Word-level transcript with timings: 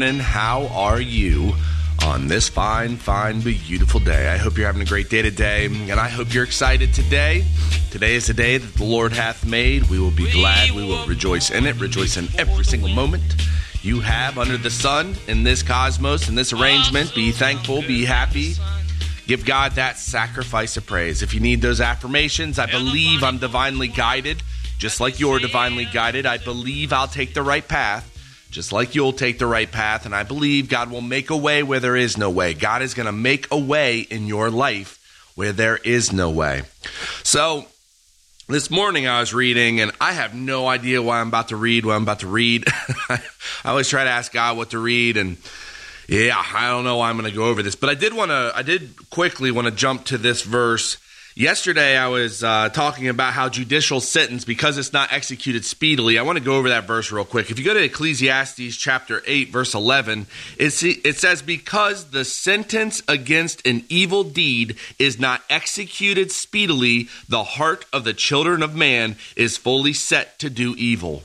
morning. 0.00 0.18
How 0.18 0.66
are 0.68 0.98
you 0.98 1.52
on 2.06 2.26
this 2.26 2.48
fine, 2.48 2.96
fine, 2.96 3.40
beautiful 3.40 4.00
day? 4.00 4.32
I 4.32 4.38
hope 4.38 4.56
you're 4.56 4.66
having 4.66 4.80
a 4.80 4.86
great 4.86 5.10
day 5.10 5.20
today, 5.20 5.66
and 5.66 6.00
I 6.00 6.08
hope 6.08 6.32
you're 6.32 6.44
excited 6.44 6.94
today. 6.94 7.44
Today 7.90 8.14
is 8.14 8.26
the 8.26 8.32
day 8.32 8.56
that 8.56 8.74
the 8.76 8.84
Lord 8.84 9.12
hath 9.12 9.44
made. 9.44 9.90
We 9.90 9.98
will 9.98 10.10
be 10.10 10.30
glad. 10.32 10.70
We 10.70 10.86
will 10.86 11.06
rejoice 11.06 11.50
in 11.50 11.66
it. 11.66 11.78
Rejoice 11.78 12.16
in 12.16 12.28
every 12.38 12.64
single 12.64 12.88
moment 12.88 13.22
you 13.82 14.00
have 14.00 14.38
under 14.38 14.56
the 14.56 14.70
sun 14.70 15.16
in 15.28 15.42
this 15.42 15.62
cosmos, 15.62 16.30
in 16.30 16.34
this 16.34 16.54
arrangement. 16.54 17.14
Be 17.14 17.30
thankful, 17.30 17.82
be 17.82 18.06
happy. 18.06 18.54
Give 19.26 19.44
God 19.44 19.72
that 19.72 19.98
sacrifice 19.98 20.78
of 20.78 20.86
praise. 20.86 21.20
If 21.20 21.34
you 21.34 21.40
need 21.40 21.60
those 21.60 21.82
affirmations, 21.82 22.58
I 22.58 22.64
believe 22.64 23.22
I'm 23.22 23.36
divinely 23.36 23.88
guided, 23.88 24.42
just 24.78 24.98
like 24.98 25.20
you're 25.20 25.40
divinely 25.40 25.84
guided. 25.84 26.24
I 26.24 26.38
believe 26.38 26.90
I'll 26.90 27.06
take 27.06 27.34
the 27.34 27.42
right 27.42 27.66
path 27.66 28.16
just 28.50 28.72
like 28.72 28.94
you'll 28.94 29.12
take 29.12 29.38
the 29.38 29.46
right 29.46 29.70
path. 29.70 30.06
And 30.06 30.14
I 30.14 30.24
believe 30.24 30.68
God 30.68 30.90
will 30.90 31.00
make 31.00 31.30
a 31.30 31.36
way 31.36 31.62
where 31.62 31.80
there 31.80 31.96
is 31.96 32.18
no 32.18 32.30
way. 32.30 32.52
God 32.54 32.82
is 32.82 32.94
going 32.94 33.06
to 33.06 33.12
make 33.12 33.46
a 33.50 33.58
way 33.58 34.00
in 34.00 34.26
your 34.26 34.50
life 34.50 34.98
where 35.34 35.52
there 35.52 35.76
is 35.76 36.12
no 36.12 36.30
way. 36.30 36.62
So, 37.22 37.66
this 38.48 38.68
morning 38.68 39.06
I 39.06 39.20
was 39.20 39.32
reading, 39.32 39.80
and 39.80 39.92
I 40.00 40.12
have 40.12 40.34
no 40.34 40.66
idea 40.66 41.00
why 41.00 41.20
I'm 41.20 41.28
about 41.28 41.48
to 41.48 41.56
read 41.56 41.86
what 41.86 41.94
I'm 41.94 42.02
about 42.02 42.20
to 42.20 42.26
read. 42.26 42.64
I 43.08 43.20
always 43.64 43.88
try 43.88 44.02
to 44.02 44.10
ask 44.10 44.32
God 44.32 44.56
what 44.56 44.70
to 44.70 44.78
read, 44.80 45.16
and 45.16 45.36
yeah, 46.08 46.34
I 46.36 46.68
don't 46.68 46.82
know 46.82 46.96
why 46.96 47.10
I'm 47.10 47.16
going 47.16 47.30
to 47.30 47.36
go 47.36 47.44
over 47.44 47.62
this, 47.62 47.76
but 47.76 47.88
I 47.88 47.94
did 47.94 48.12
want 48.12 48.32
to, 48.32 48.52
I 48.52 48.62
did 48.62 49.08
quickly 49.10 49.52
want 49.52 49.68
to 49.68 49.70
jump 49.70 50.06
to 50.06 50.18
this 50.18 50.42
verse 50.42 50.96
Yesterday, 51.40 51.96
I 51.96 52.08
was 52.08 52.44
uh, 52.44 52.68
talking 52.68 53.08
about 53.08 53.32
how 53.32 53.48
judicial 53.48 54.02
sentence, 54.02 54.44
because 54.44 54.76
it's 54.76 54.92
not 54.92 55.10
executed 55.10 55.64
speedily, 55.64 56.18
I 56.18 56.22
want 56.22 56.36
to 56.36 56.44
go 56.44 56.56
over 56.56 56.68
that 56.68 56.86
verse 56.86 57.10
real 57.10 57.24
quick. 57.24 57.50
If 57.50 57.58
you 57.58 57.64
go 57.64 57.72
to 57.72 57.82
Ecclesiastes 57.82 58.76
chapter 58.76 59.22
8, 59.26 59.48
verse 59.48 59.72
11, 59.72 60.26
it, 60.58 60.82
it 60.82 61.16
says, 61.16 61.40
Because 61.40 62.10
the 62.10 62.26
sentence 62.26 63.02
against 63.08 63.66
an 63.66 63.84
evil 63.88 64.22
deed 64.22 64.76
is 64.98 65.18
not 65.18 65.40
executed 65.48 66.30
speedily, 66.30 67.08
the 67.26 67.42
heart 67.42 67.86
of 67.90 68.04
the 68.04 68.12
children 68.12 68.62
of 68.62 68.76
man 68.76 69.16
is 69.34 69.56
fully 69.56 69.94
set 69.94 70.38
to 70.40 70.50
do 70.50 70.74
evil. 70.76 71.22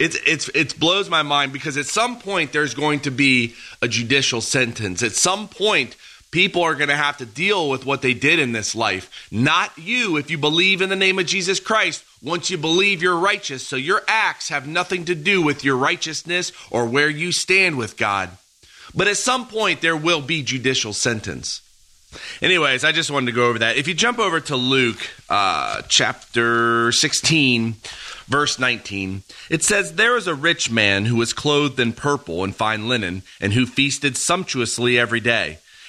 It's 0.00 0.18
it's 0.26 0.48
it 0.48 0.78
blows 0.80 1.08
my 1.08 1.22
mind 1.22 1.52
because 1.54 1.78
at 1.78 1.86
some 1.86 2.18
point 2.18 2.52
there's 2.52 2.74
going 2.74 3.00
to 3.00 3.10
be 3.10 3.54
a 3.80 3.88
judicial 3.88 4.42
sentence. 4.42 5.02
At 5.02 5.12
some 5.12 5.48
point 5.48 5.96
People 6.36 6.64
are 6.64 6.74
going 6.74 6.90
to 6.90 6.96
have 6.96 7.16
to 7.16 7.24
deal 7.24 7.70
with 7.70 7.86
what 7.86 8.02
they 8.02 8.12
did 8.12 8.38
in 8.38 8.52
this 8.52 8.74
life. 8.74 9.26
Not 9.32 9.72
you, 9.78 10.18
if 10.18 10.30
you 10.30 10.36
believe 10.36 10.82
in 10.82 10.90
the 10.90 10.94
name 10.94 11.18
of 11.18 11.24
Jesus 11.24 11.58
Christ. 11.58 12.04
Once 12.22 12.50
you 12.50 12.58
believe 12.58 13.00
you're 13.00 13.16
righteous, 13.16 13.66
so 13.66 13.74
your 13.76 14.02
acts 14.06 14.50
have 14.50 14.68
nothing 14.68 15.06
to 15.06 15.14
do 15.14 15.40
with 15.40 15.64
your 15.64 15.78
righteousness 15.78 16.52
or 16.70 16.84
where 16.84 17.08
you 17.08 17.32
stand 17.32 17.78
with 17.78 17.96
God. 17.96 18.28
But 18.94 19.08
at 19.08 19.16
some 19.16 19.48
point, 19.48 19.80
there 19.80 19.96
will 19.96 20.20
be 20.20 20.42
judicial 20.42 20.92
sentence. 20.92 21.62
Anyways, 22.42 22.84
I 22.84 22.92
just 22.92 23.10
wanted 23.10 23.26
to 23.28 23.32
go 23.32 23.48
over 23.48 23.60
that. 23.60 23.78
If 23.78 23.88
you 23.88 23.94
jump 23.94 24.18
over 24.18 24.38
to 24.38 24.56
Luke 24.56 25.10
uh, 25.30 25.80
chapter 25.88 26.92
16, 26.92 27.76
verse 28.26 28.58
19, 28.58 29.22
it 29.48 29.64
says, 29.64 29.94
There 29.94 30.12
was 30.12 30.26
a 30.26 30.34
rich 30.34 30.70
man 30.70 31.06
who 31.06 31.16
was 31.16 31.32
clothed 31.32 31.80
in 31.80 31.94
purple 31.94 32.44
and 32.44 32.54
fine 32.54 32.88
linen, 32.88 33.22
and 33.40 33.54
who 33.54 33.64
feasted 33.64 34.18
sumptuously 34.18 34.98
every 34.98 35.20
day. 35.20 35.60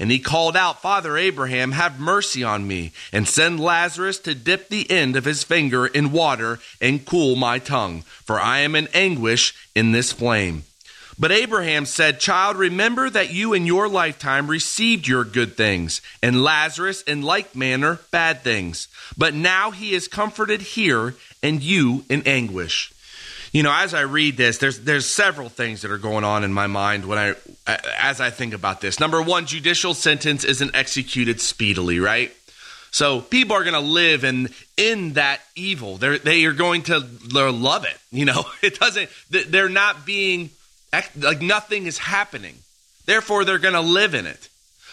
And 0.00 0.10
he 0.10 0.18
called 0.18 0.56
out, 0.56 0.80
Father 0.80 1.18
Abraham, 1.18 1.72
have 1.72 2.00
mercy 2.00 2.42
on 2.42 2.66
me, 2.66 2.92
and 3.12 3.28
send 3.28 3.60
Lazarus 3.60 4.18
to 4.20 4.34
dip 4.34 4.70
the 4.70 4.90
end 4.90 5.14
of 5.14 5.26
his 5.26 5.44
finger 5.44 5.86
in 5.86 6.10
water 6.10 6.58
and 6.80 7.04
cool 7.04 7.36
my 7.36 7.58
tongue, 7.58 8.00
for 8.24 8.40
I 8.40 8.60
am 8.60 8.74
in 8.74 8.88
anguish 8.94 9.54
in 9.74 9.92
this 9.92 10.10
flame. 10.10 10.64
But 11.18 11.32
Abraham 11.32 11.84
said, 11.84 12.18
Child, 12.18 12.56
remember 12.56 13.10
that 13.10 13.30
you 13.30 13.52
in 13.52 13.66
your 13.66 13.88
lifetime 13.88 14.48
received 14.48 15.06
your 15.06 15.22
good 15.22 15.54
things, 15.54 16.00
and 16.22 16.42
Lazarus 16.42 17.02
in 17.02 17.20
like 17.20 17.54
manner 17.54 18.00
bad 18.10 18.40
things. 18.40 18.88
But 19.18 19.34
now 19.34 19.70
he 19.70 19.92
is 19.92 20.08
comforted 20.08 20.62
here, 20.62 21.14
and 21.42 21.62
you 21.62 22.06
in 22.08 22.22
anguish 22.26 22.90
you 23.52 23.62
know, 23.62 23.72
as 23.72 23.94
I 23.94 24.02
read 24.02 24.36
this, 24.36 24.58
there's 24.58 24.80
there's 24.80 25.06
several 25.06 25.48
things 25.48 25.82
that 25.82 25.90
are 25.90 25.98
going 25.98 26.24
on 26.24 26.44
in 26.44 26.52
my 26.52 26.66
mind 26.66 27.04
when 27.04 27.18
I 27.18 27.34
as 27.98 28.20
I 28.20 28.30
think 28.30 28.54
about 28.54 28.80
this. 28.80 29.00
Number 29.00 29.20
one, 29.20 29.46
judicial 29.46 29.94
sentence 29.94 30.44
isn't 30.44 30.74
executed 30.74 31.40
speedily, 31.40 31.98
right? 31.98 32.32
So 32.92 33.20
people 33.20 33.56
are 33.56 33.62
going 33.62 33.74
to 33.74 33.80
live 33.80 34.24
in 34.24 34.50
in 34.76 35.14
that 35.14 35.40
evil. 35.56 35.96
They're 35.96 36.18
they 36.18 36.44
are 36.44 36.52
going 36.52 36.82
to 36.84 36.98
love 37.32 37.84
it. 37.84 37.96
You 38.10 38.24
know, 38.24 38.44
it 38.62 38.78
doesn't. 38.78 39.10
They're 39.30 39.68
not 39.68 40.06
being 40.06 40.50
like 40.92 41.42
nothing 41.42 41.86
is 41.86 41.98
happening. 41.98 42.56
Therefore, 43.06 43.44
they're 43.44 43.58
going 43.58 43.74
to 43.74 43.80
live 43.80 44.14
in 44.14 44.26
it. 44.26 44.48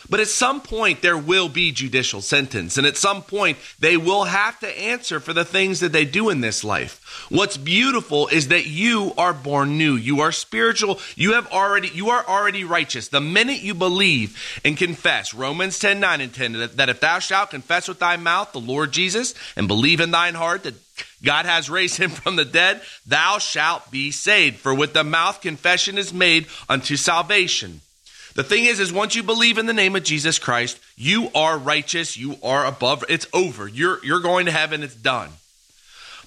But 0.10 0.20
at 0.20 0.28
some 0.28 0.62
point, 0.62 1.02
there 1.02 1.18
will 1.18 1.50
be 1.50 1.72
judicial 1.72 2.22
sentence. 2.22 2.78
And 2.78 2.88
at 2.88 2.98
some 2.98 3.22
point, 3.22 3.58
they 3.80 3.98
will 3.98 4.26
have 4.26 4.60
to 4.60 4.80
answer 4.80 5.20
for 5.20 5.34
the 5.34 5.46
things 5.46 5.82
that 5.82 5.92
they 5.92 6.06
do 6.06 6.30
in 6.30 6.42
this 6.42 6.64
life. 6.64 7.28
What's 7.30 7.58
beautiful 7.58 8.28
is 8.28 8.48
that 8.50 8.68
you 8.68 9.14
are 9.18 9.34
born 9.34 9.78
new. 9.78 9.96
You 9.96 10.22
are 10.22 10.32
spiritual. 10.32 11.00
You 11.16 11.34
have 11.34 11.52
already, 11.52 11.90
you 11.90 12.10
are 12.10 12.26
already 12.26 12.64
righteous. 12.64 13.10
The 13.10 13.22
minute 13.22 13.62
you 13.62 13.74
believe 13.74 14.60
and 14.64 14.78
confess, 14.78 15.34
Romans 15.34 15.80
10, 15.80 16.00
9 16.00 16.22
and 16.22 16.34
10, 16.34 16.54
that 16.76 16.90
if 16.90 17.00
thou 17.00 17.20
shalt 17.20 17.50
confess 17.50 17.88
with 17.88 18.00
thy 18.00 18.18
mouth 18.18 18.52
the 18.52 18.60
Lord 18.60 18.92
Jesus 18.92 19.34
and 19.56 19.68
believe 19.68 20.00
in 20.00 20.12
thine 20.12 20.36
heart 20.36 20.64
that 20.64 20.76
God 21.24 21.46
has 21.46 21.70
raised 21.70 21.98
him 21.98 22.10
from 22.10 22.36
the 22.36 22.46
dead, 22.46 22.82
thou 23.06 23.40
shalt 23.40 23.92
be 23.92 24.12
saved. 24.12 24.58
For 24.58 24.74
with 24.74 24.94
the 24.94 25.04
mouth 25.04 25.42
confession 25.42 25.98
is 25.98 26.14
made 26.14 26.48
unto 26.70 26.96
salvation. 26.96 27.82
The 28.38 28.44
thing 28.44 28.66
is, 28.66 28.80
is 28.80 28.94
once 28.94 29.16
you 29.16 29.24
believe 29.24 29.58
in 29.58 29.66
the 29.66 29.74
name 29.74 29.96
of 29.96 30.04
Jesus 30.04 30.38
Christ, 30.38 30.80
you 30.96 31.32
are 31.34 31.58
righteous. 31.58 32.16
You 32.16 32.38
are 32.44 32.68
above. 32.68 33.04
It's 33.10 33.26
over. 33.34 33.68
You're 33.68 33.98
you're 34.06 34.20
going 34.20 34.46
to 34.46 34.52
heaven. 34.52 34.84
It's 34.84 34.94
done. 34.94 35.32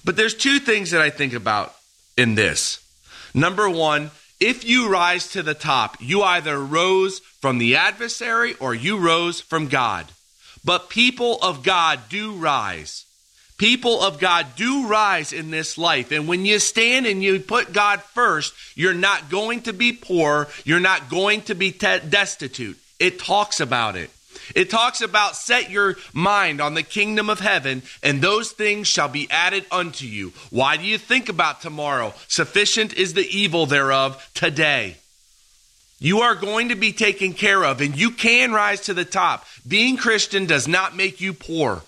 But 0.03 0.17
there's 0.17 0.35
two 0.35 0.59
things 0.59 0.91
that 0.91 0.99
I 0.99 1.09
think 1.09 1.31
about 1.31 1.73
in 2.17 2.35
this. 2.35 2.85
Number 3.33 3.69
one, 3.69 4.11
if 4.41 4.65
you 4.65 4.89
rise 4.89 5.29
to 5.29 5.41
the 5.41 5.53
top, 5.53 6.01
you 6.01 6.21
either 6.21 6.59
rose 6.59 7.19
from 7.39 7.59
the 7.59 7.77
adversary 7.77 8.55
or 8.55 8.75
you 8.75 8.97
rose 8.97 9.39
from 9.39 9.69
God. 9.69 10.05
But 10.65 10.89
people 10.89 11.37
of 11.41 11.63
God 11.63 11.97
do 12.09 12.33
rise 12.33 13.05
people 13.61 14.01
of 14.01 14.17
God 14.17 14.47
do 14.55 14.87
rise 14.87 15.31
in 15.31 15.51
this 15.51 15.77
life. 15.77 16.11
And 16.11 16.27
when 16.27 16.47
you 16.47 16.57
stand 16.57 17.05
and 17.05 17.21
you 17.21 17.39
put 17.39 17.71
God 17.71 18.01
first, 18.01 18.55
you're 18.73 18.91
not 18.91 19.29
going 19.29 19.61
to 19.61 19.71
be 19.71 19.93
poor. 19.93 20.47
You're 20.65 20.79
not 20.79 21.11
going 21.11 21.43
to 21.43 21.53
be 21.53 21.71
te- 21.71 21.99
destitute. 22.09 22.79
It 22.99 23.19
talks 23.19 23.59
about 23.59 23.95
it. 23.95 24.09
It 24.55 24.71
talks 24.71 25.01
about 25.01 25.35
set 25.35 25.69
your 25.69 25.97
mind 26.11 26.59
on 26.59 26.73
the 26.73 26.81
kingdom 26.81 27.29
of 27.29 27.39
heaven, 27.39 27.83
and 28.01 28.19
those 28.19 28.51
things 28.51 28.87
shall 28.87 29.09
be 29.09 29.29
added 29.29 29.67
unto 29.71 30.07
you. 30.07 30.33
Why 30.49 30.75
do 30.75 30.83
you 30.83 30.97
think 30.97 31.29
about 31.29 31.61
tomorrow? 31.61 32.15
Sufficient 32.27 32.95
is 32.95 33.13
the 33.13 33.27
evil 33.29 33.67
thereof 33.67 34.27
today. 34.33 34.95
You 35.99 36.21
are 36.21 36.33
going 36.33 36.69
to 36.69 36.75
be 36.75 36.93
taken 36.93 37.33
care 37.33 37.63
of, 37.63 37.79
and 37.79 37.95
you 37.95 38.09
can 38.09 38.53
rise 38.53 38.81
to 38.81 38.95
the 38.95 39.05
top. 39.05 39.45
Being 39.67 39.97
Christian 39.97 40.47
does 40.47 40.67
not 40.67 40.95
make 40.95 41.21
you 41.21 41.31
poor. 41.31 41.83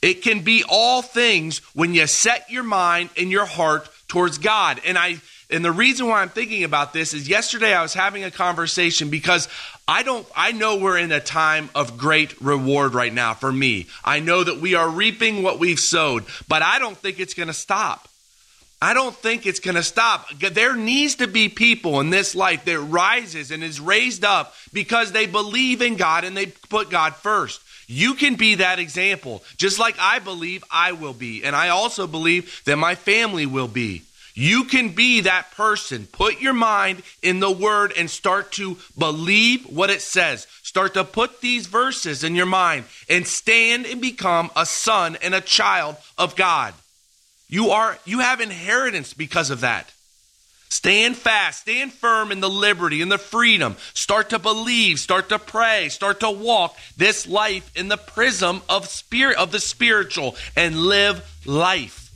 It 0.00 0.22
can 0.22 0.40
be 0.40 0.64
all 0.68 1.02
things 1.02 1.58
when 1.74 1.94
you 1.94 2.06
set 2.06 2.50
your 2.50 2.62
mind 2.62 3.10
and 3.16 3.30
your 3.30 3.46
heart 3.46 3.88
towards 4.06 4.38
God. 4.38 4.80
And 4.84 4.96
I 4.96 5.20
and 5.50 5.64
the 5.64 5.72
reason 5.72 6.06
why 6.06 6.20
I'm 6.20 6.28
thinking 6.28 6.62
about 6.64 6.92
this 6.92 7.14
is 7.14 7.28
yesterday 7.28 7.74
I 7.74 7.80
was 7.80 7.94
having 7.94 8.22
a 8.22 8.30
conversation 8.30 9.08
because 9.08 9.48
I 9.86 10.02
don't 10.02 10.26
I 10.36 10.52
know 10.52 10.76
we're 10.76 10.98
in 10.98 11.10
a 11.10 11.20
time 11.20 11.70
of 11.74 11.96
great 11.96 12.40
reward 12.40 12.94
right 12.94 13.12
now 13.12 13.34
for 13.34 13.50
me. 13.50 13.86
I 14.04 14.20
know 14.20 14.44
that 14.44 14.60
we 14.60 14.74
are 14.74 14.88
reaping 14.88 15.42
what 15.42 15.58
we've 15.58 15.80
sowed, 15.80 16.24
but 16.48 16.62
I 16.62 16.78
don't 16.78 16.96
think 16.96 17.18
it's 17.18 17.34
going 17.34 17.48
to 17.48 17.54
stop. 17.54 18.08
I 18.80 18.94
don't 18.94 19.16
think 19.16 19.44
it's 19.44 19.58
going 19.58 19.74
to 19.74 19.82
stop. 19.82 20.30
There 20.38 20.76
needs 20.76 21.16
to 21.16 21.26
be 21.26 21.48
people 21.48 21.98
in 21.98 22.10
this 22.10 22.36
life 22.36 22.64
that 22.66 22.78
rises 22.78 23.50
and 23.50 23.64
is 23.64 23.80
raised 23.80 24.24
up 24.24 24.54
because 24.72 25.10
they 25.10 25.26
believe 25.26 25.82
in 25.82 25.96
God 25.96 26.22
and 26.22 26.36
they 26.36 26.46
put 26.46 26.88
God 26.88 27.16
first. 27.16 27.60
You 27.88 28.14
can 28.14 28.36
be 28.36 28.56
that 28.56 28.78
example, 28.78 29.42
just 29.56 29.78
like 29.78 29.96
I 29.98 30.18
believe 30.18 30.62
I 30.70 30.92
will 30.92 31.14
be. 31.14 31.42
And 31.42 31.56
I 31.56 31.70
also 31.70 32.06
believe 32.06 32.62
that 32.66 32.76
my 32.76 32.94
family 32.94 33.46
will 33.46 33.66
be. 33.66 34.02
You 34.34 34.64
can 34.64 34.90
be 34.90 35.22
that 35.22 35.50
person. 35.56 36.06
Put 36.12 36.40
your 36.40 36.52
mind 36.52 37.02
in 37.22 37.40
the 37.40 37.50
word 37.50 37.92
and 37.96 38.08
start 38.08 38.52
to 38.52 38.76
believe 38.96 39.64
what 39.64 39.90
it 39.90 40.00
says. 40.00 40.46
Start 40.62 40.94
to 40.94 41.02
put 41.02 41.40
these 41.40 41.66
verses 41.66 42.22
in 42.22 42.36
your 42.36 42.46
mind 42.46 42.84
and 43.08 43.26
stand 43.26 43.86
and 43.86 44.00
become 44.00 44.50
a 44.54 44.64
son 44.64 45.16
and 45.22 45.34
a 45.34 45.40
child 45.40 45.96
of 46.16 46.36
God. 46.36 46.74
You 47.48 47.70
are 47.70 47.98
you 48.04 48.20
have 48.20 48.40
inheritance 48.40 49.14
because 49.14 49.50
of 49.50 49.62
that. 49.62 49.92
Stand 50.68 51.16
fast, 51.16 51.62
stand 51.62 51.92
firm 51.92 52.30
in 52.30 52.40
the 52.40 52.50
liberty 52.50 53.02
and 53.02 53.10
the 53.10 53.18
freedom. 53.18 53.76
Start 53.94 54.30
to 54.30 54.38
believe, 54.38 55.00
start 55.00 55.28
to 55.30 55.38
pray, 55.38 55.88
start 55.88 56.20
to 56.20 56.30
walk 56.30 56.76
this 56.96 57.26
life 57.26 57.70
in 57.76 57.88
the 57.88 57.96
prism 57.96 58.62
of 58.68 58.86
spirit 58.86 59.36
of 59.38 59.50
the 59.50 59.60
spiritual 59.60 60.36
and 60.56 60.76
live 60.76 61.24
life. 61.46 62.12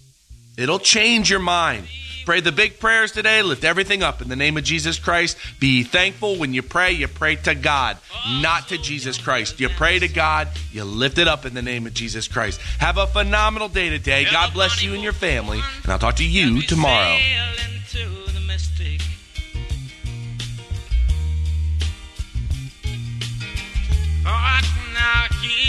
It'll 0.56 0.78
change 0.78 1.30
your 1.30 1.40
mind. 1.40 1.88
Pray 2.24 2.40
the 2.40 2.52
big 2.52 2.78
prayers 2.78 3.10
today. 3.10 3.42
Lift 3.42 3.64
everything 3.64 4.02
up 4.02 4.22
in 4.22 4.28
the 4.28 4.36
name 4.36 4.56
of 4.56 4.62
Jesus 4.64 4.98
Christ. 4.98 5.36
Be 5.58 5.82
thankful 5.82 6.36
when 6.36 6.54
you 6.54 6.62
pray. 6.62 6.92
You 6.92 7.08
pray 7.08 7.36
to 7.36 7.54
God, 7.54 7.98
not 8.40 8.68
to 8.68 8.78
Jesus 8.78 9.18
Christ. 9.18 9.58
You 9.58 9.68
pray 9.68 9.98
to 9.98 10.08
God. 10.08 10.48
You 10.70 10.84
lift 10.84 11.18
it 11.18 11.26
up 11.26 11.44
in 11.46 11.54
the 11.54 11.62
name 11.62 11.86
of 11.86 11.94
Jesus 11.94 12.28
Christ. 12.28 12.60
Have 12.78 12.96
a 12.96 13.06
phenomenal 13.06 13.68
day 13.68 13.90
today. 13.90 14.24
God 14.30 14.52
bless 14.52 14.82
you 14.82 14.94
and 14.94 15.02
your 15.02 15.12
family. 15.12 15.60
And 15.82 15.92
I'll 15.92 15.98
talk 15.98 16.16
to 16.16 16.24
you 16.24 16.62
tomorrow. 16.62 17.18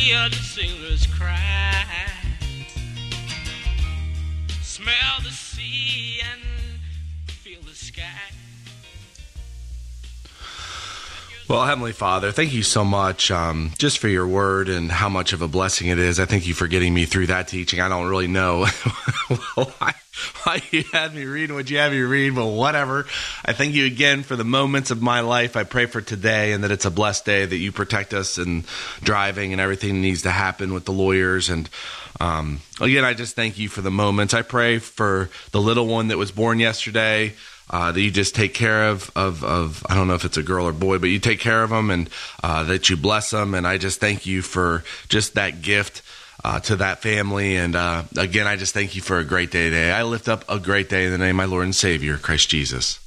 Hear 0.03 0.27
the 0.27 0.35
sailors 0.35 1.07
cry. 1.07 1.85
Smell 4.61 5.15
the 5.23 5.29
sea 5.29 6.19
and 6.29 6.41
feel 7.29 7.61
the 7.61 7.73
sky. 7.73 8.42
Well, 11.53 11.65
Heavenly 11.65 11.91
Father, 11.91 12.31
thank 12.31 12.51
you 12.51 12.63
so 12.63 12.83
much 12.83 13.29
um, 13.29 13.73
just 13.77 13.99
for 13.99 14.07
your 14.07 14.25
word 14.25 14.69
and 14.69 14.91
how 14.91 15.07
much 15.07 15.33
of 15.33 15.43
a 15.43 15.47
blessing 15.47 15.85
it 15.85 15.99
is. 15.99 16.19
I 16.19 16.25
thank 16.25 16.47
you 16.47 16.55
for 16.55 16.65
getting 16.65 16.91
me 16.91 17.05
through 17.05 17.27
that 17.27 17.47
teaching. 17.47 17.79
I 17.79 17.89
don't 17.89 18.07
really 18.07 18.25
know 18.25 18.65
why, 19.53 19.93
why 20.41 20.63
you 20.71 20.83
had 20.91 21.13
me 21.13 21.25
read 21.25 21.51
what 21.51 21.69
you 21.69 21.77
had 21.77 21.91
me 21.91 21.99
read, 21.99 22.33
but 22.33 22.47
whatever. 22.47 23.05
I 23.45 23.53
thank 23.53 23.75
you 23.75 23.85
again 23.85 24.23
for 24.23 24.35
the 24.35 24.43
moments 24.43 24.89
of 24.89 25.03
my 25.03 25.19
life. 25.19 25.55
I 25.55 25.63
pray 25.63 25.85
for 25.85 26.01
today 26.01 26.53
and 26.53 26.63
that 26.63 26.71
it's 26.71 26.85
a 26.85 26.91
blessed 26.91 27.23
day, 27.23 27.45
that 27.45 27.57
you 27.57 27.71
protect 27.71 28.15
us 28.15 28.39
and 28.39 28.63
driving 29.03 29.51
and 29.51 29.61
everything 29.61 30.01
needs 30.01 30.23
to 30.23 30.31
happen 30.31 30.73
with 30.73 30.85
the 30.85 30.91
lawyers. 30.91 31.49
And 31.49 31.69
um, 32.19 32.61
again, 32.81 33.05
I 33.05 33.13
just 33.13 33.35
thank 33.35 33.59
you 33.59 33.69
for 33.69 33.81
the 33.81 33.91
moments. 33.91 34.33
I 34.33 34.41
pray 34.41 34.79
for 34.79 35.29
the 35.51 35.61
little 35.61 35.85
one 35.85 36.07
that 36.07 36.17
was 36.17 36.31
born 36.31 36.57
yesterday 36.57 37.33
uh, 37.73 37.91
that 37.91 37.99
you 37.99 38.11
just 38.11 38.35
take 38.35 38.53
care 38.53 38.89
of, 38.89 39.09
of, 39.15 39.43
of, 39.43 39.83
I 39.89 39.95
don't 39.95 40.07
know 40.07 40.13
if 40.13 40.25
it's 40.25 40.37
a 40.37 40.43
girl 40.43 40.67
or 40.67 40.73
boy, 40.73 40.99
but 40.99 41.07
you 41.07 41.17
take 41.17 41.39
care 41.39 41.63
of 41.63 41.71
them 41.71 41.89
and 41.89 42.07
uh, 42.43 42.63
that 42.65 42.87
you 42.91 42.95
bless 42.95 43.31
them. 43.31 43.55
And 43.55 43.67
I 43.67 43.79
just 43.79 43.99
thank 43.99 44.27
you 44.27 44.43
for 44.43 44.83
just 45.09 45.33
that 45.33 45.63
gift 45.63 46.03
uh, 46.43 46.59
to 46.59 46.75
that 46.75 47.01
family. 47.01 47.55
And 47.55 47.75
uh, 47.75 48.03
again, 48.15 48.45
I 48.45 48.57
just 48.57 48.75
thank 48.75 48.95
you 48.95 49.01
for 49.01 49.17
a 49.17 49.23
great 49.23 49.49
day 49.49 49.71
today. 49.71 49.91
I 49.91 50.03
lift 50.03 50.29
up 50.29 50.45
a 50.47 50.59
great 50.59 50.87
day 50.87 51.05
in 51.05 51.11
the 51.11 51.17
name 51.17 51.31
of 51.31 51.37
my 51.37 51.45
Lord 51.45 51.63
and 51.63 51.75
Savior, 51.75 52.17
Christ 52.17 52.47
Jesus. 52.47 53.02